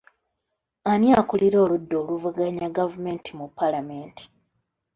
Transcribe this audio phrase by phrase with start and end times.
[0.91, 4.23] Ani akuulira oludda oluvuganya gavumenti mu paalamenti?